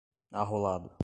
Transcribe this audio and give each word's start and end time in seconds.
arrolado 0.31 0.91